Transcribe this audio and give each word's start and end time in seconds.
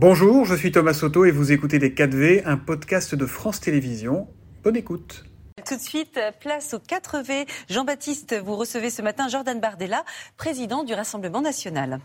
Bonjour, 0.00 0.44
je 0.44 0.54
suis 0.54 0.70
Thomas 0.70 0.94
Soto 0.94 1.24
et 1.24 1.32
vous 1.32 1.50
écoutez 1.50 1.80
Les 1.80 1.90
4V, 1.90 2.42
un 2.44 2.56
podcast 2.56 3.16
de 3.16 3.26
France 3.26 3.58
Télévisions. 3.58 4.28
Bonne 4.62 4.76
écoute. 4.76 5.24
Tout 5.66 5.74
de 5.74 5.80
suite, 5.80 6.20
place 6.38 6.72
aux 6.72 6.78
4V. 6.78 7.48
Jean-Baptiste, 7.68 8.36
vous 8.44 8.54
recevez 8.54 8.90
ce 8.90 9.02
matin 9.02 9.26
Jordan 9.26 9.58
Bardella, 9.58 10.04
président 10.36 10.84
du 10.84 10.94
Rassemblement 10.94 11.40
national. 11.40 11.98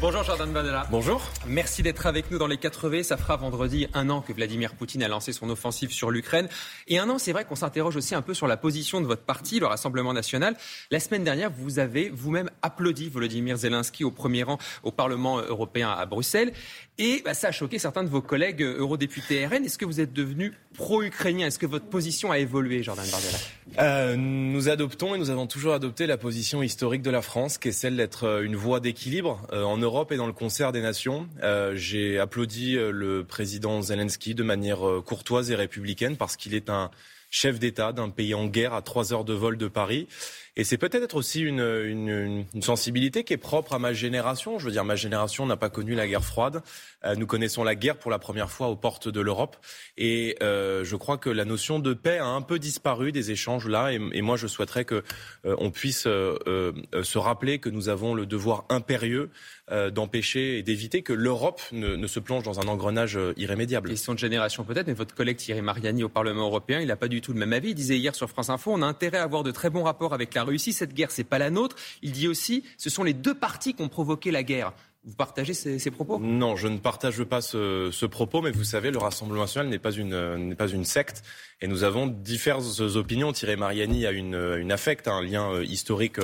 Bonjour 0.00 0.24
Jordan 0.24 0.50
Bardella. 0.50 0.86
Bonjour. 0.90 1.20
Merci 1.46 1.82
d'être 1.82 2.06
avec 2.06 2.30
nous 2.30 2.38
dans 2.38 2.46
les 2.46 2.56
4V. 2.56 3.02
Ça 3.02 3.18
fera 3.18 3.36
vendredi 3.36 3.86
un 3.92 4.08
an 4.08 4.22
que 4.22 4.32
Vladimir 4.32 4.74
Poutine 4.74 5.02
a 5.02 5.08
lancé 5.08 5.34
son 5.34 5.50
offensive 5.50 5.92
sur 5.92 6.10
l'Ukraine. 6.10 6.48
Et 6.88 6.98
un 6.98 7.10
an, 7.10 7.18
c'est 7.18 7.32
vrai 7.32 7.44
qu'on 7.44 7.54
s'interroge 7.54 7.96
aussi 7.96 8.14
un 8.14 8.22
peu 8.22 8.32
sur 8.32 8.46
la 8.46 8.56
position 8.56 9.02
de 9.02 9.06
votre 9.06 9.20
parti, 9.20 9.60
le 9.60 9.66
Rassemblement 9.66 10.14
national. 10.14 10.56
La 10.90 11.00
semaine 11.00 11.22
dernière, 11.22 11.50
vous 11.50 11.80
avez 11.80 12.08
vous-même 12.08 12.48
applaudi 12.62 13.10
Volodymyr 13.10 13.58
Zelensky 13.58 14.02
au 14.02 14.10
premier 14.10 14.42
rang 14.42 14.56
au 14.84 14.90
Parlement 14.90 15.38
européen 15.38 15.90
à 15.90 16.06
Bruxelles. 16.06 16.54
Et 16.96 17.20
bah, 17.22 17.34
ça 17.34 17.48
a 17.48 17.52
choqué 17.52 17.78
certains 17.78 18.04
de 18.04 18.08
vos 18.08 18.22
collègues 18.22 18.62
eurodéputés 18.62 19.46
RN. 19.46 19.64
Est-ce 19.66 19.76
que 19.76 19.84
vous 19.84 20.00
êtes 20.00 20.14
devenu 20.14 20.54
pro-ukrainien? 20.74 21.46
Est-ce 21.48 21.58
que 21.58 21.66
votre 21.66 21.86
position 21.86 22.30
a 22.30 22.38
évolué, 22.38 22.82
Jordan 22.82 23.06
Bardella 23.10 23.38
euh, 23.80 24.16
Nous 24.16 24.70
adoptons 24.70 25.14
et 25.14 25.18
nous 25.18 25.28
avons 25.28 25.46
toujours 25.46 25.74
adopté 25.74 26.06
la 26.06 26.16
position 26.16 26.62
historique 26.62 27.02
de 27.02 27.10
la 27.10 27.22
France, 27.22 27.58
qui 27.58 27.68
est 27.68 27.72
celle 27.72 27.96
d'être 27.96 28.42
une 28.42 28.56
voie 28.56 28.80
d'équilibre 28.80 29.42
euh, 29.52 29.62
en 29.62 29.76
Europe 29.76 29.89
et 30.10 30.16
dans 30.16 30.26
le 30.26 30.32
concert 30.32 30.72
des 30.72 30.82
nations. 30.82 31.28
Euh, 31.42 31.74
J'ai 31.74 32.18
applaudi 32.18 32.76
euh, 32.76 32.90
le 32.90 33.24
président 33.24 33.82
Zelensky 33.82 34.34
de 34.34 34.42
manière 34.42 34.88
euh, 34.88 35.02
courtoise 35.02 35.50
et 35.50 35.56
républicaine 35.56 36.16
parce 36.16 36.36
qu'il 36.36 36.54
est 36.54 36.70
un 36.70 36.90
chef 37.30 37.58
d'État 37.58 37.92
d'un 37.92 38.08
pays 38.08 38.34
en 38.34 38.46
guerre 38.46 38.74
à 38.74 38.82
trois 38.82 39.12
heures 39.12 39.24
de 39.24 39.34
vol 39.34 39.56
de 39.56 39.68
Paris. 39.68 40.06
Et 40.56 40.64
c'est 40.64 40.78
peut-être 40.78 41.14
aussi 41.14 41.40
une, 41.40 41.60
une, 41.60 42.46
une, 42.54 42.62
sensibilité 42.62 43.24
qui 43.24 43.32
est 43.32 43.38
propre 43.38 43.74
à 43.74 43.78
ma 43.78 43.92
génération. 43.92 44.58
Je 44.58 44.66
veux 44.66 44.72
dire, 44.72 44.84
ma 44.84 44.96
génération 44.96 45.46
n'a 45.46 45.56
pas 45.56 45.70
connu 45.70 45.94
la 45.94 46.06
guerre 46.06 46.24
froide. 46.24 46.62
Euh, 47.04 47.14
nous 47.14 47.26
connaissons 47.26 47.64
la 47.64 47.74
guerre 47.74 47.96
pour 47.96 48.10
la 48.10 48.18
première 48.18 48.50
fois 48.50 48.68
aux 48.68 48.76
portes 48.76 49.08
de 49.08 49.20
l'Europe. 49.20 49.56
Et 49.96 50.36
euh, 50.42 50.84
je 50.84 50.96
crois 50.96 51.18
que 51.18 51.30
la 51.30 51.44
notion 51.44 51.78
de 51.78 51.94
paix 51.94 52.18
a 52.18 52.26
un 52.26 52.42
peu 52.42 52.58
disparu 52.58 53.12
des 53.12 53.30
échanges 53.30 53.68
là. 53.68 53.92
Et, 53.92 54.00
et 54.12 54.22
moi, 54.22 54.36
je 54.36 54.46
souhaiterais 54.46 54.84
que 54.84 55.02
euh, 55.44 55.56
on 55.58 55.70
puisse 55.70 56.06
euh, 56.06 56.72
euh, 56.94 57.02
se 57.02 57.18
rappeler 57.18 57.58
que 57.58 57.68
nous 57.68 57.88
avons 57.88 58.14
le 58.14 58.26
devoir 58.26 58.64
impérieux 58.68 59.30
euh, 59.70 59.90
d'empêcher 59.90 60.58
et 60.58 60.62
d'éviter 60.62 61.02
que 61.02 61.12
l'Europe 61.12 61.60
ne, 61.72 61.96
ne, 61.96 62.06
se 62.06 62.20
plonge 62.20 62.42
dans 62.42 62.60
un 62.60 62.68
engrenage 62.68 63.18
irrémédiable. 63.36 63.88
Question 63.88 64.14
de 64.14 64.18
génération 64.18 64.64
peut-être, 64.64 64.86
mais 64.86 64.94
votre 64.94 65.14
collègue 65.14 65.36
Thierry 65.36 65.62
Mariani 65.62 66.02
au 66.02 66.08
Parlement 66.08 66.46
européen, 66.46 66.80
il 66.80 66.88
n'a 66.88 66.96
pas 66.96 67.08
du 67.08 67.20
tout 67.20 67.32
le 67.32 67.38
même 67.38 67.52
avis. 67.52 67.70
Il 67.70 67.74
disait 67.74 67.98
hier 67.98 68.14
sur 68.14 68.28
France 68.28 68.50
Info, 68.50 68.72
on 68.72 68.82
a 68.82 68.86
intérêt 68.86 69.18
à 69.18 69.22
avoir 69.22 69.42
de 69.42 69.50
très 69.50 69.70
bons 69.70 69.84
rapports 69.84 70.12
avec 70.12 70.34
la 70.34 70.39
Russie. 70.44 70.72
Cette 70.72 70.94
guerre, 70.94 71.10
c'est 71.10 71.24
pas 71.24 71.38
la 71.38 71.50
nôtre. 71.50 71.76
Il 72.02 72.12
dit 72.12 72.28
aussi, 72.28 72.64
ce 72.78 72.90
sont 72.90 73.04
les 73.04 73.14
deux 73.14 73.34
parties 73.34 73.74
qui 73.74 73.82
ont 73.82 73.88
provoqué 73.88 74.30
la 74.30 74.42
guerre. 74.42 74.72
Vous 75.02 75.14
partagez 75.14 75.54
ces, 75.54 75.90
propos? 75.90 76.18
Non, 76.18 76.56
je 76.56 76.68
ne 76.68 76.76
partage 76.76 77.24
pas 77.24 77.40
ce, 77.40 78.04
propos, 78.04 78.42
mais 78.42 78.50
vous 78.50 78.64
savez, 78.64 78.90
le 78.90 78.98
Rassemblement 78.98 79.44
national 79.44 79.70
n'est 79.70 79.78
pas 79.78 79.92
une 79.92 80.36
n'est 80.36 80.54
pas 80.54 80.68
une 80.68 80.84
secte, 80.84 81.22
et 81.62 81.68
nous 81.68 81.84
avons 81.84 82.06
diverses 82.06 82.80
opinions. 82.80 83.32
Thierry 83.32 83.56
Mariani 83.56 84.04
a 84.04 84.10
une, 84.10 84.34
une 84.34 84.70
affecte, 84.70 85.08
un 85.08 85.22
lien 85.22 85.52
euh, 85.52 85.64
historique 85.64 86.18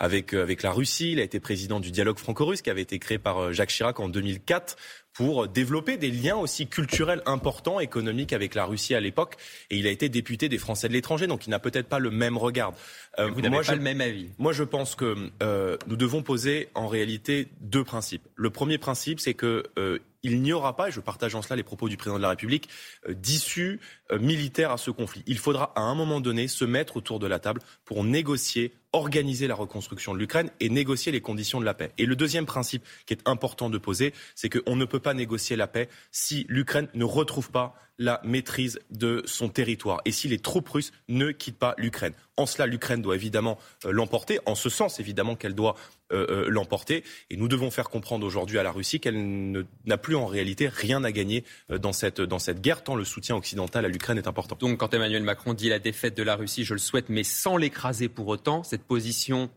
avec 0.00 0.34
avec 0.34 0.64
la 0.64 0.72
Russie. 0.72 1.12
Il 1.12 1.20
a 1.20 1.22
été 1.22 1.38
président 1.38 1.78
du 1.78 1.92
dialogue 1.92 2.18
franco-russe 2.18 2.62
qui 2.62 2.70
avait 2.70 2.82
été 2.82 2.98
créé 2.98 3.18
par 3.18 3.52
Jacques 3.52 3.70
Chirac 3.70 4.00
en 4.00 4.08
2004 4.08 4.76
pour 5.16 5.48
développer 5.48 5.96
des 5.96 6.10
liens 6.10 6.36
aussi 6.36 6.66
culturels 6.66 7.22
importants, 7.26 7.80
économiques 7.80 8.32
avec 8.32 8.54
la 8.54 8.66
Russie 8.66 8.94
à 8.94 9.00
l'époque. 9.00 9.36
Et 9.70 9.78
il 9.78 9.86
a 9.86 9.90
été 9.90 10.08
député 10.08 10.48
des 10.48 10.58
Français 10.58 10.88
de 10.88 10.92
l'étranger, 10.92 11.26
donc 11.26 11.46
il 11.46 11.50
n'a 11.50 11.58
peut-être 11.58 11.88
pas 11.88 11.98
le 11.98 12.10
même 12.10 12.36
regard. 12.36 12.72
Euh, 13.18 13.30
Vous 13.30 13.40
n'avez 13.40 13.56
pas 13.56 13.62
je, 13.62 13.72
le 13.72 13.80
même 13.80 14.00
avis. 14.00 14.28
Moi, 14.38 14.52
je 14.52 14.62
pense 14.62 14.94
que 14.94 15.30
euh, 15.42 15.78
nous 15.86 15.96
devons 15.96 16.22
poser 16.22 16.68
en 16.74 16.86
réalité 16.86 17.48
deux 17.60 17.84
principes. 17.84 18.22
Le 18.34 18.50
premier 18.50 18.78
principe, 18.78 19.20
c'est 19.20 19.34
que 19.34 19.64
euh, 19.78 19.98
il 20.26 20.42
n'y 20.42 20.52
aura 20.52 20.74
pas, 20.74 20.88
et 20.88 20.92
je 20.92 21.00
partage 21.00 21.34
en 21.34 21.42
cela 21.42 21.56
les 21.56 21.62
propos 21.62 21.88
du 21.88 21.96
président 21.96 22.16
de 22.16 22.22
la 22.22 22.30
République, 22.30 22.68
euh, 23.08 23.14
d'issue 23.14 23.80
euh, 24.10 24.18
militaire 24.18 24.72
à 24.72 24.76
ce 24.76 24.90
conflit. 24.90 25.22
Il 25.26 25.38
faudra 25.38 25.72
à 25.76 25.82
un 25.82 25.94
moment 25.94 26.20
donné 26.20 26.48
se 26.48 26.64
mettre 26.64 26.96
autour 26.96 27.18
de 27.20 27.26
la 27.26 27.38
table 27.38 27.60
pour 27.84 28.02
négocier, 28.02 28.72
organiser 28.92 29.46
la 29.46 29.54
reconstruction 29.54 30.14
de 30.14 30.18
l'Ukraine 30.18 30.50
et 30.60 30.68
négocier 30.68 31.12
les 31.12 31.20
conditions 31.20 31.60
de 31.60 31.64
la 31.64 31.74
paix. 31.74 31.92
Et 31.98 32.06
le 32.06 32.16
deuxième 32.16 32.46
principe 32.46 32.84
qui 33.06 33.14
est 33.14 33.20
important 33.26 33.70
de 33.70 33.78
poser, 33.78 34.14
c'est 34.34 34.48
qu'on 34.48 34.76
ne 34.76 34.84
peut 34.84 35.00
pas 35.00 35.14
négocier 35.14 35.56
la 35.56 35.66
paix 35.66 35.88
si 36.10 36.46
l'Ukraine 36.48 36.88
ne 36.94 37.04
retrouve 37.04 37.50
pas 37.50 37.74
la 37.98 38.20
maîtrise 38.24 38.78
de 38.90 39.22
son 39.26 39.48
territoire 39.48 40.00
et 40.04 40.12
si 40.12 40.28
les 40.28 40.38
troupes 40.38 40.68
russes 40.68 40.92
ne 41.08 41.30
quittent 41.30 41.58
pas 41.58 41.74
l'Ukraine. 41.78 42.12
En 42.36 42.44
cela, 42.44 42.66
l'Ukraine 42.66 43.00
doit 43.00 43.14
évidemment 43.14 43.58
euh, 43.86 43.92
l'emporter, 43.92 44.38
en 44.44 44.54
ce 44.54 44.68
sens 44.68 45.00
évidemment 45.00 45.36
qu'elle 45.36 45.54
doit 45.54 45.74
euh, 46.12 46.26
euh, 46.28 46.50
l'emporter. 46.50 47.02
Et 47.30 47.36
nous 47.36 47.48
devons 47.48 47.70
faire 47.70 47.88
comprendre 47.88 48.26
aujourd'hui 48.26 48.58
à 48.58 48.62
la 48.62 48.70
Russie 48.70 49.00
qu'elle 49.00 49.64
n'a 49.86 49.98
plus 49.98 50.16
en 50.16 50.26
réalité 50.26 50.68
rien 50.68 51.02
à 51.04 51.12
gagner 51.12 51.44
dans 51.70 51.92
cette, 51.92 52.20
dans 52.20 52.38
cette 52.38 52.60
guerre, 52.60 52.84
tant 52.84 52.94
le 52.94 53.04
soutien 53.04 53.34
occidental 53.36 53.84
à 53.84 53.88
l'Ukraine 53.88 54.18
est 54.18 54.28
important. 54.28 54.56
Donc 54.60 54.78
quand 54.78 54.92
Emmanuel 54.92 55.22
Macron 55.22 55.54
dit 55.54 55.70
la 55.70 55.78
défaite 55.78 56.14
de 56.16 56.22
la 56.22 56.36
Russie, 56.36 56.64
je 56.64 56.74
le 56.74 56.78
souhaite, 56.78 57.08
mais 57.08 57.24
sans 57.24 57.56
l'écraser 57.56 58.08
pour 58.08 58.28
autant, 58.28 58.62
cette 58.76 58.86
position 58.86 59.48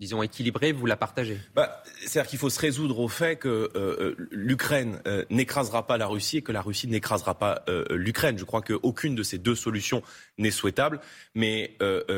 disons, 0.00 0.22
équilibrée, 0.22 0.72
vous 0.72 0.86
la 0.86 0.96
partagez? 0.96 1.38
Bah, 1.56 1.82
C'est-à-dire 2.04 2.30
qu'il 2.30 2.38
faut 2.38 2.50
se 2.50 2.60
résoudre 2.60 3.00
au 3.00 3.08
fait 3.08 3.36
que 3.36 3.68
euh, 3.74 4.14
l'Ukraine 4.30 5.00
euh, 5.06 5.24
n'écrasera 5.28 5.86
pas 5.86 5.98
la 5.98 6.06
Russie 6.06 6.38
et 6.38 6.42
que 6.42 6.52
la 6.52 6.62
Russie 6.62 6.86
n'écrasera 6.86 7.36
pas 7.36 7.64
euh, 7.68 7.84
l'Ukraine. 7.90 8.38
Je 8.38 8.44
crois 8.44 8.62
qu'aucune 8.62 9.16
de 9.16 9.24
ces 9.24 9.38
deux 9.38 9.56
solutions 9.56 10.02
n'est 10.38 10.52
souhaitable, 10.52 11.00
mais 11.34 11.76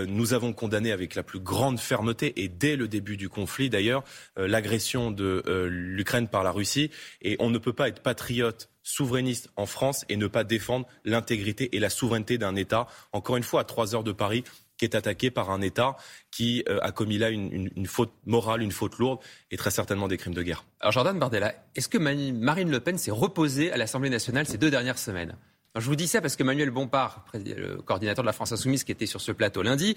nous 0.09 0.35
avons 0.35 0.53
condamné 0.53 0.93
avec 0.93 1.15
la 1.15 1.23
plus 1.23 1.41
grande 1.41 1.81
fermeté, 1.81 2.43
et 2.43 2.49
dès 2.49 2.77
le 2.77 2.87
début 2.87 3.17
du 3.17 3.31
conflit 3.31 3.71
d'ailleurs, 3.71 4.05
l'agression 4.37 5.11
de 5.11 5.43
l'Ukraine 5.69 6.29
par 6.29 6.43
la 6.43 6.51
Russie, 6.51 6.91
et 7.23 7.37
on 7.39 7.49
ne 7.49 7.57
peut 7.59 7.73
pas 7.73 7.89
être 7.89 8.03
patriote 8.03 8.69
souverainiste 8.83 9.51
en 9.57 9.67
France 9.67 10.05
et 10.09 10.17
ne 10.17 10.27
pas 10.27 10.45
défendre 10.45 10.87
l'intégrité 11.05 11.75
et 11.77 11.81
la 11.81 11.91
souveraineté 11.91 12.39
d'un 12.39 12.57
État. 12.57 12.87
Encore 13.13 13.37
une 13.37 13.43
fois, 13.43 13.63
à 13.63 13.65
trois 13.65 13.95
heures 13.95 14.05
de 14.05 14.13
Paris, 14.13 14.45
qui 14.81 14.87
est 14.87 14.95
attaqué 14.95 15.31
par 15.31 15.51
un 15.51 15.61
État 15.61 15.95
qui 16.31 16.65
euh, 16.67 16.79
a 16.81 16.91
commis 16.91 17.19
là 17.19 17.29
une, 17.29 17.69
une, 17.77 17.87
faute 17.87 18.13
morale, 18.25 18.63
une 18.63 18.73
faute 18.73 18.97
lourde 18.97 19.21
et 19.51 19.59
très 19.59 19.71
certainement 19.71 20.09
des 20.09 20.17
crimes 20.17 20.33
de 20.33 20.43
guerre. 20.43 20.65
Alors 20.81 20.93
Jordan 20.93 21.19
Bardella, 21.19 21.55
est-ce 21.77 21.87
que 21.87 21.99
Marine 21.99 22.71
Le 22.71 22.81
Pen 22.81 22.97
s'est 22.97 23.11
reposée 23.11 23.71
à 23.71 23.77
l'Assemblée 23.77 24.09
nationale 24.09 24.47
ces 24.47 24.57
deux 24.57 24.71
dernières 24.71 24.99
semaines? 24.99 25.37
Je 25.77 25.85
vous 25.85 25.97
dis 25.97 26.09
ça 26.09 26.23
parce 26.23 26.35
que 26.35 26.43
Manuel 26.43 26.71
Bompard, 26.71 27.27
le 27.35 27.83
coordinateur 27.83 28.23
de 28.23 28.27
la 28.27 28.33
France 28.33 28.53
Insoumise 28.53 28.83
qui 28.85 28.91
était 28.91 29.05
sur 29.05 29.21
ce 29.21 29.33
plateau 29.33 29.63
lundi, 29.63 29.95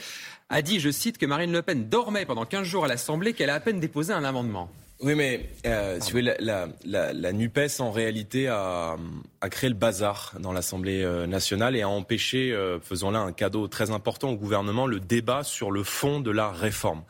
a 0.49 0.61
dit, 0.61 0.81
je 0.81 0.91
cite, 0.91 1.17
que 1.17 1.25
Marine 1.25 1.53
Le 1.53 1.61
Pen 1.61 1.87
dormait 1.87 2.25
pendant 2.25 2.45
15 2.45 2.67
jours 2.67 2.83
à 2.83 2.89
l'Assemblée, 2.89 3.31
qu'elle 3.31 3.49
a 3.49 3.55
à 3.55 3.59
peine 3.61 3.79
déposé 3.79 4.11
un 4.11 4.25
amendement. 4.25 4.69
Oui, 5.03 5.15
mais 5.15 5.49
euh, 5.65 5.99
vous 5.99 6.09
voulez, 6.11 6.33
la, 6.39 6.67
la, 6.85 7.11
la, 7.11 7.33
NUPES, 7.33 7.79
en 7.79 7.91
réalité, 7.91 8.47
a, 8.47 8.95
a 9.41 9.49
créé 9.49 9.69
le 9.69 9.75
bazar 9.75 10.33
dans 10.39 10.53
l'Assemblée 10.53 11.05
nationale 11.27 11.75
et 11.75 11.81
a 11.81 11.89
empêché, 11.89 12.53
euh, 12.53 12.79
faisant 12.79 13.11
là 13.11 13.19
un 13.19 13.33
cadeau 13.33 13.67
très 13.67 13.91
important 13.91 14.29
au 14.29 14.37
gouvernement, 14.37 14.87
le 14.87 15.01
débat 15.01 15.43
sur 15.43 15.71
le 15.71 15.83
fond 15.83 16.21
de 16.21 16.31
la 16.31 16.49
réforme. 16.49 17.03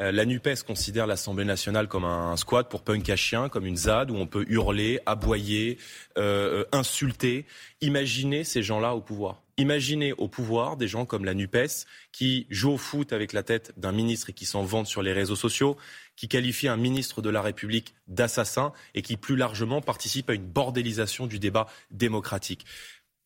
Euh, 0.00 0.12
la 0.12 0.24
NUPES 0.24 0.62
considère 0.66 1.06
l'Assemblée 1.06 1.44
nationale 1.44 1.88
comme 1.88 2.04
un, 2.04 2.36
squat 2.36 2.68
pour 2.68 2.82
punk 2.82 3.08
à 3.10 3.16
chien, 3.16 3.48
comme 3.48 3.66
une 3.66 3.76
ZAD 3.76 4.10
où 4.10 4.14
on 4.14 4.26
peut 4.26 4.44
hurler, 4.48 5.00
aboyer, 5.04 5.78
euh, 6.16 6.64
insulter. 6.72 7.44
Imaginez 7.80 8.44
ces 8.44 8.62
gens-là 8.62 8.94
au 8.94 9.00
pouvoir. 9.00 9.42
Imaginez 9.60 10.14
au 10.14 10.26
pouvoir 10.26 10.78
des 10.78 10.88
gens 10.88 11.04
comme 11.04 11.26
la 11.26 11.34
NUPES 11.34 11.84
qui 12.12 12.46
jouent 12.48 12.72
au 12.72 12.78
foot 12.78 13.12
avec 13.12 13.34
la 13.34 13.42
tête 13.42 13.74
d'un 13.76 13.92
ministre 13.92 14.30
et 14.30 14.32
qui 14.32 14.46
s'en 14.46 14.62
vantent 14.62 14.86
sur 14.86 15.02
les 15.02 15.12
réseaux 15.12 15.36
sociaux, 15.36 15.76
qui 16.16 16.28
qualifie 16.28 16.66
un 16.66 16.78
ministre 16.78 17.20
de 17.20 17.28
la 17.28 17.42
République 17.42 17.94
d'assassin 18.08 18.72
et 18.94 19.02
qui 19.02 19.18
plus 19.18 19.36
largement 19.36 19.82
participe 19.82 20.30
à 20.30 20.32
une 20.32 20.46
bordélisation 20.46 21.26
du 21.26 21.38
débat 21.38 21.66
démocratique. 21.90 22.64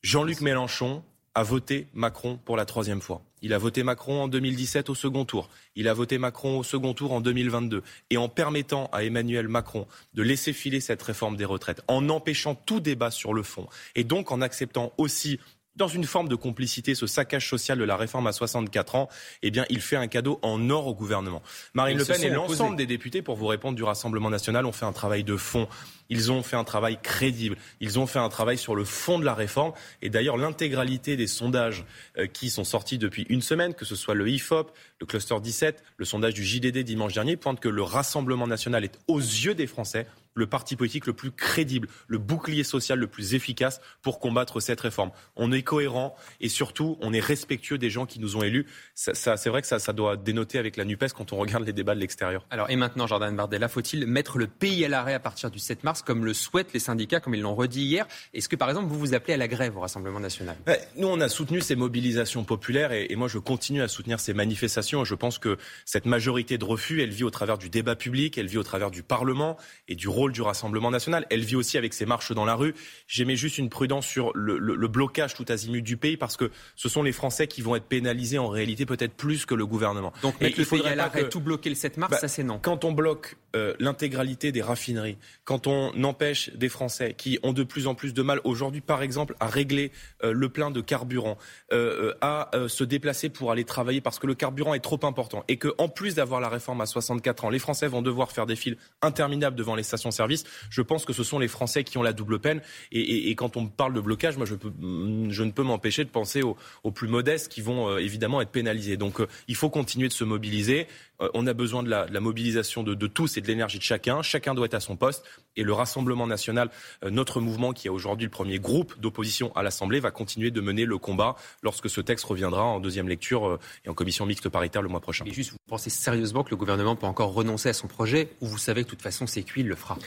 Jean-Luc 0.02 0.40
Mélenchon 0.40 1.04
a 1.36 1.44
voté 1.44 1.88
Macron 1.94 2.38
pour 2.44 2.56
la 2.56 2.64
troisième 2.64 3.00
fois. 3.00 3.22
Il 3.42 3.52
a 3.52 3.58
voté 3.58 3.82
Macron 3.82 4.22
en 4.22 4.28
2017 4.28 4.88
au 4.88 4.94
second 4.94 5.24
tour. 5.24 5.50
Il 5.74 5.88
a 5.88 5.94
voté 5.94 6.16
Macron 6.16 6.58
au 6.58 6.62
second 6.62 6.94
tour 6.94 7.12
en 7.12 7.20
2022. 7.20 7.82
Et 8.10 8.16
en 8.16 8.28
permettant 8.28 8.88
à 8.92 9.02
Emmanuel 9.02 9.48
Macron 9.48 9.86
de 10.14 10.22
laisser 10.22 10.52
filer 10.52 10.80
cette 10.80 11.02
réforme 11.02 11.36
des 11.36 11.44
retraites, 11.44 11.82
en 11.88 12.08
empêchant 12.08 12.54
tout 12.54 12.80
débat 12.80 13.10
sur 13.10 13.34
le 13.34 13.42
fond, 13.42 13.68
et 13.96 14.04
donc 14.04 14.30
en 14.30 14.40
acceptant 14.40 14.92
aussi 14.96 15.40
dans 15.76 15.88
une 15.88 16.04
forme 16.04 16.28
de 16.28 16.36
complicité, 16.36 16.94
ce 16.94 17.06
saccage 17.06 17.48
social 17.48 17.78
de 17.78 17.84
la 17.84 17.96
réforme 17.96 18.26
à 18.26 18.32
64 18.32 18.94
ans, 18.94 19.08
eh 19.42 19.50
bien, 19.50 19.64
il 19.70 19.80
fait 19.80 19.96
un 19.96 20.06
cadeau 20.06 20.38
en 20.42 20.70
or 20.70 20.86
au 20.86 20.94
gouvernement. 20.94 21.42
Marine 21.74 21.98
Le 21.98 22.04
Pen 22.04 22.22
et 22.22 22.30
l'ensemble 22.30 22.76
des 22.76 22.86
députés, 22.86 23.22
pour 23.22 23.36
vous 23.36 23.46
répondre, 23.46 23.76
du 23.76 23.82
Rassemblement 23.82 24.30
national 24.30 24.66
ont 24.66 24.72
fait 24.72 24.86
un 24.86 24.92
travail 24.92 25.24
de 25.24 25.36
fond. 25.36 25.68
Ils 26.08 26.32
ont 26.32 26.42
fait 26.42 26.56
un 26.56 26.64
travail 26.64 26.98
crédible. 27.02 27.56
Ils 27.80 27.98
ont 27.98 28.06
fait 28.06 28.18
un 28.18 28.28
travail 28.28 28.58
sur 28.58 28.74
le 28.74 28.84
fond 28.84 29.18
de 29.18 29.24
la 29.24 29.34
réforme. 29.34 29.72
Et 30.02 30.10
d'ailleurs, 30.10 30.36
l'intégralité 30.36 31.16
des 31.16 31.26
sondages 31.26 31.84
euh, 32.18 32.26
qui 32.26 32.50
sont 32.50 32.64
sortis 32.64 32.98
depuis 32.98 33.26
une 33.28 33.42
semaine, 33.42 33.74
que 33.74 33.84
ce 33.84 33.96
soit 33.96 34.14
le 34.14 34.28
IFOP, 34.28 34.72
le 35.00 35.06
Cluster 35.06 35.36
17, 35.40 35.82
le 35.96 36.04
sondage 36.04 36.34
du 36.34 36.44
JDD 36.44 36.78
dimanche 36.78 37.14
dernier, 37.14 37.36
pointent 37.36 37.60
que 37.60 37.68
le 37.68 37.82
Rassemblement 37.82 38.46
national 38.46 38.84
est 38.84 38.98
aux 39.08 39.18
yeux 39.18 39.54
des 39.54 39.66
Français 39.66 40.06
le 40.34 40.46
parti 40.46 40.76
politique 40.76 41.06
le 41.06 41.12
plus 41.12 41.30
crédible, 41.30 41.88
le 42.08 42.18
bouclier 42.18 42.64
social 42.64 42.98
le 42.98 43.06
plus 43.06 43.34
efficace 43.34 43.80
pour 44.02 44.18
combattre 44.18 44.60
cette 44.60 44.80
réforme. 44.80 45.10
On 45.36 45.52
est 45.52 45.62
cohérent 45.62 46.14
et 46.40 46.48
surtout, 46.48 46.98
on 47.00 47.12
est 47.12 47.20
respectueux 47.20 47.78
des 47.78 47.90
gens 47.90 48.06
qui 48.06 48.20
nous 48.20 48.36
ont 48.36 48.42
élus. 48.42 48.66
Ça, 48.94 49.36
c'est 49.36 49.48
vrai 49.48 49.62
que 49.62 49.66
ça, 49.66 49.78
ça 49.78 49.92
doit 49.92 50.16
dénoter 50.16 50.58
avec 50.58 50.76
la 50.76 50.84
NUPES 50.84 51.12
quand 51.16 51.32
on 51.32 51.36
regarde 51.36 51.64
les 51.64 51.72
débats 51.72 51.94
de 51.94 52.00
l'extérieur. 52.00 52.46
Alors, 52.50 52.70
et 52.70 52.76
maintenant, 52.76 53.06
Jordan 53.06 53.34
Bardella, 53.34 53.68
faut-il 53.68 54.06
mettre 54.06 54.38
le 54.38 54.46
pays 54.46 54.84
à 54.84 54.88
l'arrêt 54.88 55.14
à 55.14 55.20
partir 55.20 55.50
du 55.50 55.58
7 55.58 55.84
mars, 55.84 55.93
comme 56.02 56.24
le 56.24 56.34
souhaitent 56.34 56.72
les 56.72 56.80
syndicats, 56.80 57.20
comme 57.20 57.34
ils 57.34 57.40
l'ont 57.40 57.54
redit 57.54 57.82
hier 57.82 58.06
Est-ce 58.32 58.48
que, 58.48 58.56
par 58.56 58.68
exemple, 58.68 58.88
vous 58.88 58.98
vous 58.98 59.14
appelez 59.14 59.34
à 59.34 59.36
la 59.36 59.48
grève 59.48 59.76
au 59.76 59.80
Rassemblement 59.80 60.20
national? 60.20 60.56
Nous, 60.96 61.08
on 61.08 61.20
a 61.20 61.28
soutenu 61.28 61.60
ces 61.60 61.76
mobilisations 61.76 62.44
populaires 62.44 62.92
et, 62.92 63.06
et 63.10 63.16
moi, 63.16 63.28
je 63.28 63.38
continue 63.38 63.82
à 63.82 63.88
soutenir 63.88 64.20
ces 64.20 64.34
manifestations. 64.34 65.04
Je 65.04 65.14
pense 65.14 65.38
que 65.38 65.56
cette 65.84 66.06
majorité 66.06 66.58
de 66.58 66.64
refus, 66.64 67.02
elle 67.02 67.10
vit 67.10 67.24
au 67.24 67.30
travers 67.30 67.58
du 67.58 67.68
débat 67.70 67.96
public, 67.96 68.38
elle 68.38 68.46
vit 68.46 68.58
au 68.58 68.62
travers 68.62 68.90
du 68.90 69.02
Parlement 69.02 69.56
et 69.88 69.94
du 69.94 70.08
rôle 70.08 70.32
du 70.32 70.42
Rassemblement 70.42 70.90
national. 70.90 71.26
Elle 71.30 71.44
vit 71.44 71.56
aussi 71.56 71.78
avec 71.78 71.94
ses 71.94 72.06
marches 72.06 72.32
dans 72.32 72.44
la 72.44 72.54
rue. 72.54 72.74
J'émets 73.06 73.36
juste 73.36 73.58
une 73.58 73.68
prudence 73.68 74.06
sur 74.06 74.32
le, 74.34 74.58
le, 74.58 74.88
blocage 74.88 75.34
tout 75.34 75.44
azimut 75.48 75.82
du 75.82 75.96
pays 75.96 76.16
parce 76.16 76.36
que 76.36 76.50
ce 76.76 76.88
sont 76.88 77.02
les 77.02 77.12
Français 77.12 77.46
qui 77.46 77.62
vont 77.62 77.76
être 77.76 77.86
pénalisés 77.86 78.38
en 78.38 78.48
réalité 78.48 78.86
peut-être 78.86 79.14
plus 79.14 79.46
que 79.46 79.54
le 79.54 79.66
gouvernement. 79.66 80.12
Donc 80.22 80.40
mettre 80.40 80.58
il 80.58 80.64
faudrait 80.64 80.96
l'arrêt, 80.96 81.28
tout 81.28 81.40
bloquer 81.40 81.68
le 81.68 81.74
7 81.74 81.96
mars, 81.96 82.12
bah, 82.12 82.18
ça 82.18 82.28
c'est 82.28 82.44
non. 82.44 82.58
Quand 82.62 82.84
on 82.84 82.92
bloque 82.92 83.36
euh, 83.56 83.74
l'intégralité 83.78 84.52
des 84.52 84.62
raffineries, 84.62 85.18
quand 85.44 85.66
on 85.92 86.04
empêche 86.04 86.50
des 86.54 86.68
Français 86.68 87.14
qui 87.16 87.38
ont 87.42 87.52
de 87.52 87.62
plus 87.62 87.86
en 87.86 87.94
plus 87.94 88.14
de 88.14 88.22
mal 88.22 88.40
aujourd'hui, 88.44 88.80
par 88.80 89.02
exemple, 89.02 89.36
à 89.40 89.46
régler 89.46 89.92
euh, 90.22 90.32
le 90.32 90.48
plein 90.48 90.70
de 90.70 90.80
carburant, 90.80 91.38
euh, 91.72 92.14
à 92.20 92.50
se 92.68 92.84
déplacer 92.84 93.28
pour 93.28 93.50
aller 93.50 93.64
travailler 93.64 94.00
parce 94.00 94.18
que 94.18 94.26
le 94.26 94.34
carburant 94.34 94.74
est 94.74 94.80
trop 94.80 95.00
important 95.02 95.44
et 95.48 95.56
que 95.56 95.74
en 95.78 95.88
plus 95.88 96.14
d'avoir 96.14 96.40
la 96.40 96.48
réforme 96.48 96.80
à 96.80 96.86
64 96.86 97.44
ans, 97.44 97.50
les 97.50 97.58
Français 97.58 97.88
vont 97.88 98.02
devoir 98.02 98.32
faire 98.32 98.46
des 98.46 98.56
files 98.56 98.76
interminables 99.02 99.56
devant 99.56 99.74
les 99.74 99.82
stations-service. 99.82 100.44
Je 100.70 100.82
pense 100.82 101.04
que 101.04 101.12
ce 101.12 101.22
sont 101.22 101.38
les 101.38 101.48
Français 101.48 101.84
qui 101.84 101.98
ont 101.98 102.02
la 102.02 102.12
double 102.12 102.38
peine. 102.38 102.60
Et, 102.92 103.34
quand 103.34 103.56
on 103.56 103.66
parle 103.66 103.94
de 103.94 104.00
blocage, 104.00 104.36
moi, 104.36 104.46
je, 104.46 104.54
ne 104.54 105.50
peux 105.50 105.62
m'empêcher 105.62 106.04
de 106.04 106.10
penser 106.10 106.42
aux, 106.42 106.90
plus 106.90 107.08
modestes 107.08 107.50
qui 107.50 107.60
vont 107.60 107.88
euh, 107.88 107.98
évidemment 107.98 108.40
être 108.40 108.50
pénalisés. 108.50 108.96
Donc, 108.96 109.20
euh, 109.20 109.26
il 109.48 109.56
faut 109.56 109.70
continuer 109.70 110.08
de 110.08 110.12
se 110.12 110.24
mobiliser. 110.24 110.86
Euh, 111.20 111.28
on 111.34 111.46
a 111.46 111.52
besoin 111.52 111.82
de 111.82 111.90
la, 111.90 112.20
mobilisation 112.20 112.82
de, 112.82 113.06
tous 113.06 113.36
et 113.36 113.40
de 113.40 113.46
l'énergie 113.46 113.78
de 113.78 113.84
chacun. 113.84 114.22
Chacun 114.22 114.54
doit 114.54 114.66
être 114.66 114.74
à 114.74 114.80
son 114.80 114.96
poste. 114.96 115.24
Et 115.56 115.62
le 115.62 115.72
Rassemblement 115.72 116.26
national, 116.26 116.70
notre 117.08 117.40
mouvement 117.40 117.72
qui 117.72 117.86
est 117.86 117.90
aujourd'hui 117.90 118.26
le 118.26 118.30
premier 118.30 118.58
groupe 118.58 118.98
d'opposition 119.00 119.54
à 119.54 119.62
l'Assemblée, 119.62 120.00
va 120.00 120.10
continuer 120.10 120.50
de 120.50 120.60
mener 120.60 120.84
le 120.84 120.98
combat 120.98 121.36
lorsque 121.62 121.88
ce 121.88 122.00
texte 122.00 122.24
reviendra 122.24 122.64
en 122.64 122.80
deuxième 122.80 123.08
lecture 123.08 123.58
et 123.84 123.88
en 123.88 123.94
commission 123.94 124.26
mixte 124.26 124.48
paritaire 124.48 124.82
le 124.82 124.88
mois 124.88 125.00
prochain. 125.00 125.24
Et 125.26 125.32
juste, 125.32 125.52
vous 125.52 125.58
pensez 125.68 125.90
sérieusement 125.90 126.44
que 126.44 126.50
le 126.50 126.56
gouvernement 126.56 126.96
peut 126.96 127.06
encore 127.06 127.32
renoncer 127.32 127.68
à 127.68 127.72
son 127.72 127.88
projet 127.88 128.30
ou 128.40 128.46
vous 128.46 128.58
savez 128.58 128.82
que 128.82 128.86
de 128.86 128.90
toute 128.90 129.02
façon 129.02 129.26
c'est 129.26 129.42
cuit, 129.42 129.62
il 129.62 129.68
le 129.68 129.76
fera? 129.76 129.98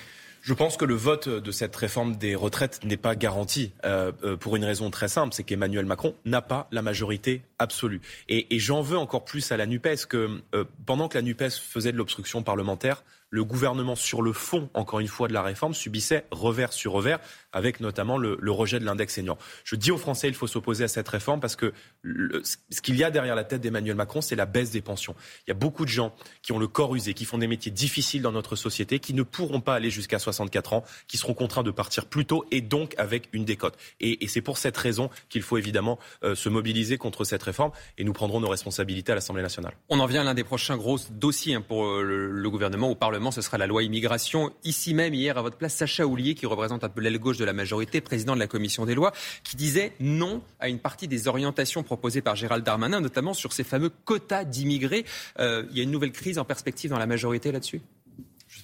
Je 0.41 0.53
pense 0.53 0.77
que 0.77 0.85
le 0.85 0.95
vote 0.95 1.27
de 1.27 1.51
cette 1.51 1.75
réforme 1.75 2.15
des 2.15 2.35
retraites 2.35 2.79
n'est 2.85 2.95
pas 2.95 3.15
garanti 3.15 3.73
euh, 3.83 4.11
euh, 4.23 4.37
pour 4.37 4.55
une 4.55 4.63
raison 4.63 4.89
très 4.89 5.09
simple, 5.09 5.33
c'est 5.33 5.43
qu'Emmanuel 5.43 5.85
Macron 5.85 6.15
n'a 6.25 6.41
pas 6.41 6.67
la 6.71 6.81
majorité 6.81 7.41
absolue. 7.59 8.01
Et, 8.29 8.45
j'en 8.59 8.81
veux 8.81 8.97
encore 8.97 9.25
plus 9.25 9.51
à 9.51 9.57
la 9.57 9.65
NUPES 9.65 10.05
que 10.09 10.41
euh, 10.53 10.65
pendant 10.85 11.07
que 11.07 11.17
la 11.17 11.21
NUPES 11.21 11.51
faisait 11.51 11.91
de 11.91 11.97
l'obstruction 11.97 12.43
parlementaire, 12.43 13.03
le 13.29 13.43
gouvernement, 13.43 13.95
sur 13.95 14.21
le 14.21 14.31
fond, 14.31 14.69
encore 14.73 14.99
une 14.99 15.07
fois, 15.07 15.27
de 15.27 15.33
la 15.33 15.41
réforme, 15.41 15.73
subissait 15.73 16.25
revers 16.31 16.71
sur 16.71 16.93
revers, 16.93 17.19
avec 17.51 17.81
notamment 17.81 18.17
le, 18.17 18.37
rejet 18.51 18.79
de 18.79 18.85
l'index 18.85 19.15
senior. 19.15 19.37
Je 19.65 19.75
dis 19.75 19.91
aux 19.91 19.97
Français, 19.97 20.29
il 20.29 20.33
faut 20.33 20.47
s'opposer 20.47 20.85
à 20.85 20.87
cette 20.87 21.07
réforme 21.09 21.39
parce 21.39 21.55
que 21.55 21.73
ce 22.03 22.81
qu'il 22.81 22.95
y 22.95 23.03
a 23.03 23.11
derrière 23.11 23.35
la 23.35 23.43
tête 23.43 23.61
d'Emmanuel 23.61 23.95
Macron, 23.95 24.21
c'est 24.21 24.35
la 24.35 24.45
baisse 24.45 24.71
des 24.71 24.81
pensions. 24.81 25.15
Il 25.45 25.49
y 25.49 25.51
a 25.51 25.55
beaucoup 25.55 25.83
de 25.83 25.89
gens 25.89 26.15
qui 26.41 26.53
ont 26.53 26.59
le 26.59 26.67
corps 26.67 26.95
usé, 26.95 27.13
qui 27.13 27.25
font 27.25 27.37
des 27.37 27.47
métiers 27.47 27.71
difficiles 27.71 28.21
dans 28.21 28.31
notre 28.31 28.55
société, 28.55 28.99
qui 28.99 29.13
ne 29.13 29.23
pourront 29.23 29.61
pas 29.61 29.75
aller 29.75 29.89
jusqu'à 29.89 30.19
64 30.19 30.73
ans, 30.73 30.83
qui 31.07 31.17
seront 31.17 31.33
contraints 31.33 31.63
de 31.63 31.71
partir 31.71 32.05
plus 32.05 32.25
tôt 32.25 32.45
et 32.51 32.61
donc 32.61 32.95
avec 32.97 33.29
une 33.33 33.43
décote. 33.43 33.77
Et, 33.99 34.25
c'est 34.27 34.41
pour 34.41 34.57
cette 34.57 34.77
raison 34.77 35.09
qu'il 35.29 35.41
faut 35.41 35.57
évidemment 35.57 35.99
euh, 36.23 36.35
se 36.35 36.49
mobiliser 36.49 36.97
contre 36.97 37.23
cette 37.23 37.43
réforme 37.47 37.71
et 37.97 38.03
nous 38.03 38.13
prendrons 38.13 38.39
nos 38.39 38.49
responsabilités 38.49 39.11
à 39.11 39.15
l'Assemblée 39.15 39.43
nationale. 39.43 39.73
On 39.89 39.99
en 39.99 40.05
vient 40.05 40.21
à 40.21 40.23
l'un 40.23 40.33
des 40.33 40.43
prochains 40.43 40.77
gros 40.77 40.99
dossiers 41.11 41.55
hein, 41.55 41.61
pour 41.67 41.85
euh, 41.85 42.03
le 42.31 42.49
gouvernement 42.49 42.89
au 42.89 42.95
Parlement 42.95 43.31
ce 43.31 43.41
sera 43.41 43.57
la 43.57 43.67
loi 43.67 43.83
immigration. 43.83 44.51
Ici 44.63 44.93
même, 44.93 45.13
hier, 45.13 45.37
à 45.37 45.41
votre 45.41 45.57
place, 45.57 45.73
Sacha 45.73 46.05
Houlier, 46.05 46.35
qui 46.35 46.45
représente 46.45 46.83
un 46.83 46.89
peu 46.89 47.01
l'aile 47.01 47.19
gauche 47.19 47.37
de 47.37 47.45
la 47.45 47.53
majorité, 47.53 48.01
président 48.01 48.35
de 48.35 48.39
la 48.39 48.47
commission 48.47 48.85
des 48.85 48.95
lois, 48.95 49.11
qui 49.43 49.55
disait 49.55 49.93
non 49.99 50.41
à 50.59 50.69
une 50.69 50.79
partie 50.79 51.07
des 51.07 51.27
orientations 51.27 51.83
proposées 51.83 52.21
par 52.21 52.35
Gérald 52.35 52.63
Darmanin, 52.63 52.99
notamment 52.99 53.33
sur 53.33 53.53
ces 53.53 53.63
fameux 53.63 53.91
quotas 54.05 54.43
d'immigrés. 54.43 55.05
Euh, 55.39 55.65
il 55.71 55.77
y 55.77 55.79
a 55.79 55.83
une 55.83 55.91
nouvelle 55.91 56.11
crise 56.11 56.37
en 56.37 56.45
perspective 56.45 56.89
dans 56.89 56.99
la 56.99 57.07
majorité 57.07 57.51
là-dessus? 57.51 57.81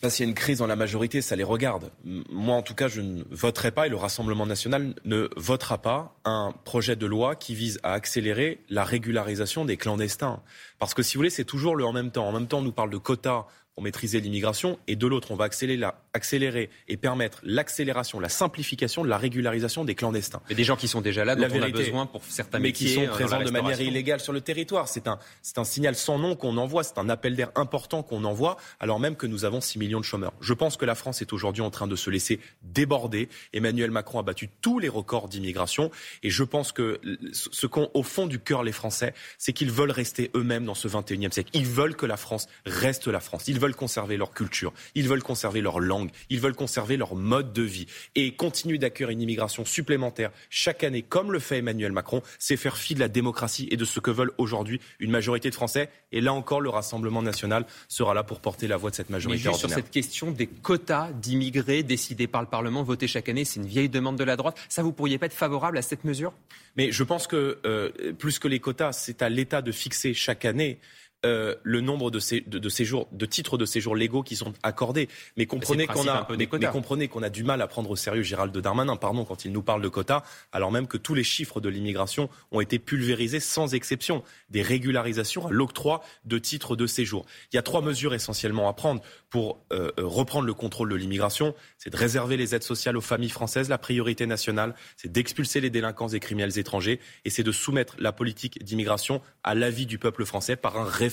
Pas 0.04 0.10
s'il 0.10 0.26
y 0.26 0.28
a 0.28 0.30
une 0.30 0.36
crise 0.36 0.58
dans 0.58 0.68
la 0.68 0.76
majorité, 0.76 1.22
ça 1.22 1.38
les 1.38 1.46
regarde. 1.46 1.90
Moi, 2.04 2.56
en 2.56 2.62
tout 2.62 2.76
cas, 2.76 2.90
je 2.90 3.00
ne 3.00 3.24
voterai 3.32 3.72
pas 3.72 3.88
et 3.88 3.90
le 3.90 3.96
Rassemblement 3.96 4.46
national 4.46 4.94
ne 5.06 5.30
votera 5.38 5.78
pas 5.78 6.20
un 6.26 6.54
projet 6.66 6.98
de 6.98 7.06
loi 7.06 7.38
qui 7.38 7.56
vise 7.56 7.80
à 7.84 7.94
accélérer 7.94 8.60
la 8.70 8.84
régularisation 8.84 9.64
des 9.64 9.78
clandestins. 9.78 10.42
Parce 10.78 10.94
que 10.94 11.04
si 11.04 11.16
vous 11.16 11.20
voulez, 11.20 11.30
c'est 11.30 11.46
toujours 11.46 11.78
le 11.78 11.86
en 11.86 11.94
même 11.94 12.12
temps. 12.12 12.28
En 12.28 12.34
même 12.34 12.48
temps, 12.48 12.60
on 12.60 12.64
nous 12.64 12.74
parle 12.74 12.90
de 12.90 12.98
quotas 12.98 13.46
pour 13.76 13.84
maîtriser 13.84 14.20
l'immigration, 14.20 14.78
et 14.88 14.96
de 14.96 15.08
l'autre, 15.08 15.32
on 15.32 15.36
va 15.36 15.46
accélérer, 15.46 15.78
la, 15.78 15.96
accélérer 16.14 16.70
et 16.88 16.96
permettre 16.96 17.40
l'accélération, 17.44 18.20
la 18.20 18.30
simplification 18.30 19.04
de 19.04 19.10
la 19.10 19.18
régularisation 19.18 19.84
des 19.84 19.96
clandestins. 19.96 20.42
Mais 20.50 20.56
des 20.56 20.64
gens 20.64 20.76
qui 20.76 20.88
sont 20.88 21.02
déjà 21.02 21.26
là, 21.26 21.36
dont 21.36 21.48
on 21.52 21.62
a 21.62 21.70
besoin 21.70 22.06
pour 22.06 22.24
certains 22.24 22.60
mais 22.60 22.70
métiers, 22.70 22.88
qui 22.88 22.94
sont 22.94 23.02
euh, 23.02 23.08
présents 23.08 23.42
de 23.42 23.50
manière 23.50 23.82
illégale 23.82 24.20
sur 24.20 24.32
le 24.32 24.42
territoire. 24.42 24.88
C'est 24.88 25.08
un, 25.08 25.18
c'est 25.42 25.58
un 25.58 25.64
signal 25.64 25.96
sans 25.96 26.20
nom 26.20 26.36
qu'on 26.36 26.58
envoie, 26.58 26.84
c'est 26.84 27.00
un 27.00 27.10
appel 27.10 27.36
d'air 27.36 27.52
important 27.56 28.04
qu'on 28.04 28.26
envoie, 28.26 28.58
alors 28.80 29.00
même 29.00 29.16
que 29.16 29.26
nous 29.26 29.44
avons 29.44 29.60
6 29.60 29.80
millions 29.80 30.00
de 30.00 30.06
chômeurs. 30.06 30.34
Je 30.40 30.54
pense 30.54 30.78
que 30.78 30.86
la 30.86 30.96
France 30.96 31.24
est 31.24 31.34
aujourd'hui 31.34 31.64
en 31.64 31.72
train 31.72 31.88
de 31.88 31.96
se 31.96 32.12
laisser 32.12 32.40
déborder. 32.62 33.28
Emmanuel 33.54 33.90
Macron 33.90 34.20
a 34.20 34.24
battu 34.24 34.50
tous 34.62 34.78
les 34.78 34.90
records 34.90 35.30
d'immigration, 35.30 35.90
et 36.22 36.30
je 36.30 36.44
pense 36.44 36.72
que 36.72 37.02
ce 37.32 37.66
qu'ont 37.66 37.90
au 37.96 38.04
fond 38.04 38.28
du 38.28 38.38
cœur 38.38 38.62
les 38.62 38.72
Français, 38.72 39.16
c'est 39.40 39.54
qu'ils 39.54 39.72
veulent 39.72 39.92
rester 39.92 40.30
eux-mêmes 40.36 40.66
dans 40.66 40.76
ce 40.76 40.88
21e 40.88 41.32
siècle. 41.32 41.50
Ils 41.54 41.66
veulent 41.66 41.96
que 41.96 42.06
la 42.06 42.18
France 42.18 42.48
reste 42.66 43.08
la 43.08 43.20
France. 43.20 43.48
Ils 43.48 43.63
veulent 43.64 43.76
conserver 43.76 44.18
leur 44.18 44.34
culture, 44.34 44.74
ils 44.94 45.08
veulent 45.08 45.24
conserver 45.24 45.62
leur 45.62 45.80
langue, 45.80 46.10
ils 46.30 46.42
veulent 46.42 46.54
conserver 46.56 46.98
leur 46.98 47.16
mode 47.16 47.54
de 47.54 47.62
vie. 47.62 47.88
Et 48.16 48.34
continuer 48.34 48.78
d'accueillir 48.78 49.10
une 49.10 49.22
immigration 49.22 49.64
supplémentaire 49.64 50.32
chaque 50.50 50.84
année, 50.84 51.02
comme 51.02 51.32
le 51.32 51.40
fait 51.40 51.60
Emmanuel 51.60 51.94
Macron, 51.94 52.22
c'est 52.40 52.58
faire 52.58 52.76
fi 52.76 52.94
de 52.94 53.00
la 53.00 53.08
démocratie 53.08 53.70
et 53.72 53.78
de 53.78 53.86
ce 53.86 54.02
que 54.02 54.12
veulent 54.12 54.34
aujourd'hui 54.38 54.82
une 55.00 55.12
majorité 55.12 55.50
de 55.50 55.56
Français. 55.56 55.90
Et 56.12 56.20
là 56.20 56.34
encore, 56.34 56.60
le 56.60 56.70
Rassemblement 56.70 57.22
national 57.22 57.66
sera 57.88 58.14
là 58.14 58.24
pour 58.24 58.42
porter 58.42 58.68
la 58.68 58.76
voix 58.76 58.90
de 58.90 58.96
cette 58.96 59.10
majorité. 59.10 59.48
Mais 59.48 59.56
sur 59.56 59.70
cette 59.70 59.92
question 59.92 60.32
des 60.32 60.48
quotas 60.48 61.12
d'immigrés 61.14 61.84
décidés 61.84 62.28
par 62.28 62.42
le 62.42 62.48
Parlement, 62.50 62.84
votés 62.84 63.08
chaque 63.08 63.30
année, 63.30 63.46
c'est 63.46 63.62
une 63.62 63.66
vieille 63.66 63.88
demande 63.88 64.18
de 64.18 64.26
la 64.26 64.36
droite. 64.36 64.58
Ça, 64.68 64.84
vous 64.84 64.92
pourriez 64.92 65.18
pas 65.18 65.28
être 65.28 65.34
favorable 65.34 65.78
à 65.78 65.82
cette 65.82 66.04
mesure? 66.04 66.34
Mais 66.76 66.92
je 66.92 67.04
pense 67.04 67.28
que 67.28 67.60
euh, 67.66 67.92
plus 68.14 68.40
que 68.40 68.50
les 68.50 68.60
quotas, 68.60 68.92
c'est 68.92 69.22
à 69.22 69.30
l'État 69.30 69.62
de 69.62 69.72
fixer 69.72 70.14
chaque 70.14 70.44
année 70.44 70.80
euh, 71.26 71.56
le 71.64 71.80
nombre 71.80 72.12
de, 72.12 72.20
de, 72.20 72.70
séjours, 72.70 73.08
de 73.14 73.26
titres 73.26 73.58
de 73.58 73.66
séjour 73.66 73.96
légaux 73.96 74.24
qui 74.24 74.36
sont 74.36 74.52
accordés. 74.62 75.08
Mais 75.38 75.46
comprenez 75.46 75.88
qu'on 75.88 76.08
a, 76.10 76.28
mais, 76.38 76.48
comprenez 76.48 77.08
qu'on 77.08 77.24
a 77.24 77.30
du 77.30 77.46
mal 77.46 77.62
à 77.62 77.68
prendre 77.68 77.90
au 77.90 77.96
sérieux 77.96 78.24
Gérald 78.24 78.56
Darmanin, 78.58 78.98
pardon, 78.98 79.24
quand 79.24 79.46
il 79.46 79.54
nous 79.54 79.62
parle 79.62 79.82
de 79.82 79.88
quotas, 79.88 80.24
alors 80.52 80.70
même 80.70 80.86
que 80.86 80.98
tous 80.98 81.14
les 81.14 81.24
chiffres 81.24 81.62
de 81.62 81.70
l'immigration 81.70 82.30
ont 82.52 82.60
été 82.60 82.78
pulvérisés 82.78 83.40
sans 83.40 83.74
exception. 83.74 84.22
Des 84.50 84.62
régularisations 84.62 85.48
à 85.48 85.52
l'octroi 85.52 86.04
de 86.26 86.38
titres 86.38 86.76
de 86.76 86.86
séjour. 86.88 87.26
Il 87.54 87.56
y 87.56 87.60
a 87.60 87.62
trois 87.62 87.82
mesures 87.82 88.14
essentiellement 88.14 88.68
à 88.68 88.74
prendre 88.74 89.02
pour 89.30 89.64
euh, 89.72 89.92
euh, 90.00 90.06
reprendre 90.06 90.46
le 90.46 90.54
contrôle 90.54 90.90
de 90.90 90.96
l'immigration. 90.96 91.56
C'est 91.78 91.90
de 91.90 91.98
réserver 91.98 92.36
les 92.36 92.54
aides 92.54 92.64
sociales 92.64 92.98
aux 92.98 93.02
familles 93.02 93.30
françaises, 93.30 93.70
la 93.70 93.78
priorité 93.78 94.26
nationale. 94.26 94.76
C'est 94.98 95.12
d'expulser 95.12 95.62
les 95.62 95.70
délinquants 95.70 96.10
et 96.10 96.20
criminels 96.20 96.60
étrangers. 96.60 97.00
Et 97.24 97.30
c'est 97.30 97.44
de 97.44 97.52
soumettre 97.54 97.96
la 97.98 98.12
politique 98.12 98.62
d'immigration 98.62 99.22
à 99.44 99.56
l'avis 99.56 99.86
du 99.86 99.98
peuple 99.98 100.26
français 100.26 100.58
par 100.58 100.78
un 100.78 100.84
référendum 100.84 101.13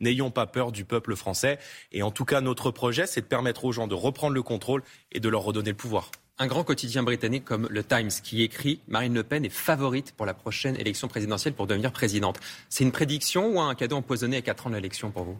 N'ayons 0.00 0.30
pas 0.30 0.46
peur 0.46 0.72
du 0.72 0.84
peuple 0.84 1.16
français. 1.16 1.58
Et 1.92 2.02
en 2.02 2.10
tout 2.10 2.24
cas, 2.24 2.40
notre 2.40 2.70
projet, 2.70 3.06
c'est 3.06 3.20
de 3.20 3.26
permettre 3.26 3.64
aux 3.64 3.72
gens 3.72 3.86
de 3.86 3.94
reprendre 3.94 4.34
le 4.34 4.42
contrôle 4.42 4.82
et 5.12 5.20
de 5.20 5.28
leur 5.28 5.42
redonner 5.42 5.70
le 5.70 5.76
pouvoir. 5.76 6.10
Un 6.40 6.46
grand 6.46 6.62
quotidien 6.62 7.02
britannique 7.02 7.44
comme 7.44 7.66
le 7.68 7.82
Times 7.82 8.10
qui 8.22 8.42
écrit 8.42 8.80
Marine 8.86 9.12
Le 9.12 9.24
Pen 9.24 9.44
est 9.44 9.48
favorite 9.48 10.12
pour 10.12 10.24
la 10.24 10.34
prochaine 10.34 10.76
élection 10.76 11.08
présidentielle 11.08 11.54
pour 11.54 11.66
devenir 11.66 11.90
présidente. 11.90 12.38
C'est 12.68 12.84
une 12.84 12.92
prédiction 12.92 13.56
ou 13.56 13.60
un 13.60 13.74
cadeau 13.74 13.96
empoisonné 13.96 14.36
à 14.36 14.42
4 14.42 14.68
ans 14.68 14.70
de 14.70 14.76
l'élection 14.76 15.10
pour 15.10 15.24
vous? 15.24 15.38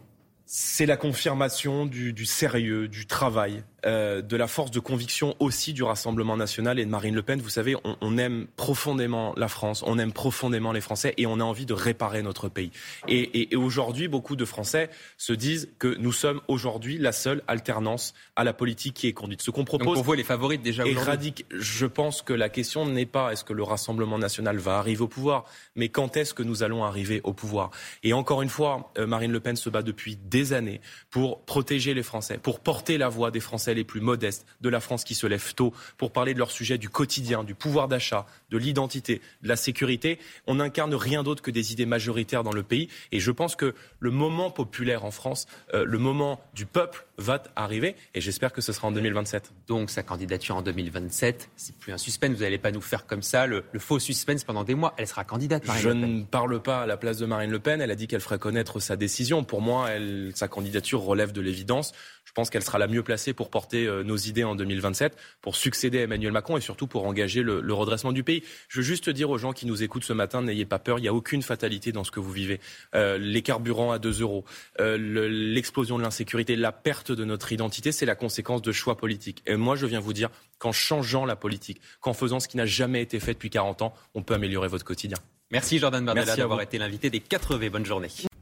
C'est 0.51 0.87
la 0.87 0.97
confirmation 0.97 1.85
du, 1.85 2.25
sérieux, 2.25 2.87
du 2.87 3.05
travail, 3.05 3.63
euh, 3.85 4.23
de 4.23 4.35
la 4.35 4.47
force 4.47 4.71
de 4.71 4.79
conviction 4.79 5.35
aussi 5.37 5.73
du 5.73 5.83
Rassemblement 5.83 6.35
national 6.35 6.79
et 6.79 6.85
de 6.85 6.89
Marine 6.89 7.13
Le 7.13 7.21
Pen. 7.21 7.39
Vous 7.39 7.49
savez, 7.49 7.75
on, 7.83 8.17
aime 8.17 8.47
profondément 8.55 9.35
la 9.37 9.47
France, 9.47 9.83
on 9.85 9.99
aime 9.99 10.11
profondément 10.11 10.71
les 10.71 10.81
Français 10.81 11.13
et 11.17 11.27
on 11.27 11.39
a 11.39 11.43
envie 11.43 11.67
de 11.67 11.73
réparer 11.73 12.23
notre 12.23 12.49
pays. 12.49 12.71
Et, 13.07 13.55
aujourd'hui, 13.55 14.07
beaucoup 14.07 14.35
de 14.35 14.43
Français 14.43 14.89
se 15.19 15.33
disent 15.33 15.69
que 15.77 15.95
nous 15.99 16.11
sommes 16.11 16.41
aujourd'hui 16.47 16.97
la 16.97 17.11
seule 17.11 17.43
alternance 17.47 18.15
à 18.35 18.43
la 18.43 18.51
politique 18.51 18.95
qui 18.95 19.07
est 19.07 19.13
conduite. 19.13 19.43
Ce 19.43 19.51
qu'on 19.51 19.65
propose. 19.65 19.85
Donc 19.85 19.93
pour 19.97 20.03
vous, 20.03 20.13
les 20.13 20.23
favorites 20.23 20.63
déjà 20.63 20.83
aujourd'hui? 20.83 21.35
Je 21.51 21.85
pense 21.85 22.23
que 22.23 22.33
la 22.33 22.49
question 22.49 22.87
n'est 22.87 23.05
pas 23.05 23.31
est-ce 23.33 23.43
que 23.43 23.53
le 23.53 23.61
Rassemblement 23.61 24.17
national 24.17 24.57
va 24.57 24.79
arriver 24.79 25.01
au 25.01 25.07
pouvoir, 25.07 25.45
mais 25.75 25.89
quand 25.89 26.17
est-ce 26.17 26.33
que 26.33 26.41
nous 26.41 26.63
allons 26.63 26.83
arriver 26.83 27.21
au 27.23 27.33
pouvoir? 27.33 27.69
Et 28.01 28.13
encore 28.13 28.41
une 28.41 28.49
fois, 28.49 28.91
euh, 28.97 29.05
Marine 29.05 29.31
Le 29.31 29.39
Pen 29.39 29.55
se 29.55 29.69
bat 29.69 29.83
depuis 29.83 30.15
des 30.15 30.38
des 30.39 30.53
années 30.53 30.79
pour 31.09 31.41
protéger 31.41 31.93
les 31.93 32.03
Français, 32.03 32.37
pour 32.37 32.61
porter 32.61 32.97
la 32.97 33.09
voix 33.09 33.29
des 33.29 33.41
Français 33.41 33.73
les 33.73 33.83
plus 33.83 33.99
modestes, 33.99 34.45
de 34.61 34.69
la 34.69 34.79
France 34.79 35.03
qui 35.03 35.15
se 35.15 35.27
lève 35.27 35.53
tôt, 35.53 35.73
pour 35.97 36.11
parler 36.11 36.33
de 36.33 36.39
leur 36.39 36.51
sujet 36.51 36.77
du 36.77 36.89
quotidien, 36.89 37.43
du 37.43 37.55
pouvoir 37.55 37.89
d'achat, 37.89 38.25
de 38.49 38.57
l'identité, 38.57 39.21
de 39.43 39.49
la 39.49 39.57
sécurité. 39.57 40.17
On 40.47 40.55
n'incarne 40.55 40.95
rien 40.95 41.23
d'autre 41.23 41.41
que 41.41 41.51
des 41.51 41.73
idées 41.73 41.85
majoritaires 41.85 42.43
dans 42.43 42.53
le 42.53 42.63
pays. 42.63 42.87
Et 43.11 43.19
je 43.19 43.31
pense 43.31 43.55
que 43.57 43.75
le 43.99 44.11
moment 44.11 44.49
populaire 44.49 45.03
en 45.03 45.11
France, 45.11 45.45
euh, 45.73 45.83
le 45.85 45.97
moment 45.97 46.39
du 46.53 46.65
peuple 46.65 47.05
va 47.17 47.43
arriver. 47.55 47.95
Et 48.13 48.21
j'espère 48.21 48.53
que 48.53 48.61
ce 48.61 48.71
sera 48.71 48.87
en 48.87 48.91
2027. 48.91 49.51
Donc 49.67 49.89
sa 49.89 50.03
candidature 50.03 50.55
en 50.55 50.61
2027, 50.61 51.49
c'est 51.57 51.75
plus 51.75 51.91
un 51.91 51.97
suspense. 51.97 52.35
Vous 52.35 52.43
n'allez 52.43 52.57
pas 52.57 52.71
nous 52.71 52.81
faire 52.81 53.05
comme 53.05 53.23
ça 53.23 53.45
le, 53.45 53.63
faux 53.77 53.99
suspense 53.99 54.45
pendant 54.45 54.63
des 54.63 54.75
mois. 54.75 54.93
Elle 54.97 55.07
sera 55.07 55.25
candidate. 55.25 55.63
je 55.81 55.89
ne 55.89 56.23
parle 56.23 56.61
pas 56.61 56.83
à 56.83 56.85
la 56.85 56.95
place 56.95 57.17
de 57.17 57.25
Marine 57.25 57.51
Le 57.51 57.59
Pen. 57.59 57.81
Elle 57.81 57.91
a 57.91 57.95
dit 57.95 58.07
qu'elle 58.07 58.21
ferait 58.21 58.39
connaître 58.39 58.79
sa 58.79 58.95
décision. 58.95 59.43
Pour 59.43 59.61
moi, 59.61 59.89
elle, 59.89 60.28
sa 60.37 60.47
candidature 60.47 61.01
relève 61.01 61.31
de 61.31 61.41
l'évidence. 61.41 61.93
Je 62.25 62.31
pense 62.31 62.49
qu'elle 62.49 62.63
sera 62.63 62.77
la 62.77 62.87
mieux 62.87 63.01
placée 63.01 63.33
pour 63.33 63.49
porter 63.49 63.87
euh, 63.87 64.03
nos 64.03 64.15
idées 64.15 64.43
en 64.43 64.55
2027, 64.55 65.17
pour 65.41 65.55
succéder 65.55 65.99
à 65.99 66.03
Emmanuel 66.03 66.31
Macron 66.31 66.57
et 66.57 66.61
surtout 66.61 66.85
pour 66.85 67.05
engager 67.07 67.41
le, 67.41 67.59
le, 67.59 67.73
redressement 67.73 68.11
du 68.11 68.23
pays. 68.23 68.43
Je 68.67 68.77
veux 68.77 68.83
juste 68.83 69.09
dire 69.09 69.29
aux 69.29 69.37
gens 69.37 69.51
qui 69.51 69.65
nous 69.65 69.81
écoutent 69.81 70.03
ce 70.03 70.13
matin, 70.13 70.41
n'ayez 70.41 70.65
pas 70.65 70.79
peur, 70.79 70.99
il 70.99 71.01
n'y 71.01 71.07
a 71.07 71.13
aucune 71.13 71.41
fatalité 71.41 71.91
dans 71.91 72.03
ce 72.03 72.11
que 72.11 72.19
vous 72.19 72.31
vivez. 72.31 72.59
Euh, 72.93 73.17
les 73.17 73.41
carburants 73.41 73.91
à 73.91 73.99
2 73.99 74.21
euros, 74.21 74.45
euh, 74.79 74.97
l'explosion 75.29 75.97
de 75.97 76.03
l'insécurité, 76.03 76.55
la 76.55 76.71
perte 76.71 77.11
de 77.11 77.25
notre 77.25 77.51
identité, 77.51 77.91
c'est 77.91 78.05
la 78.05 78.15
conséquence 78.15 78.61
de 78.61 78.71
choix 78.71 78.95
politiques. 78.95 79.41
Et 79.47 79.55
moi, 79.55 79.75
je 79.75 79.85
viens 79.85 79.99
vous 79.99 80.13
dire 80.13 80.29
qu'en 80.59 80.71
changeant 80.71 81.25
la 81.25 81.35
politique, 81.35 81.81
qu'en 82.01 82.13
faisant 82.13 82.39
ce 82.39 82.47
qui 82.47 82.57
n'a 82.57 82.65
jamais 82.65 83.01
été 83.01 83.19
fait 83.19 83.33
depuis 83.33 83.49
40 83.49 83.81
ans, 83.81 83.93
on 84.13 84.21
peut 84.21 84.35
améliorer 84.35 84.67
votre 84.67 84.85
quotidien. 84.85 85.17
Merci 85.51 85.79
Jordan 85.79 86.05
Bardella 86.05 86.35
d'avoir 86.35 86.61
été 86.61 86.77
l'invité 86.77 87.09
des 87.09 87.19
4V. 87.19 87.69
Bonne 87.69 87.85
journée. 87.85 88.09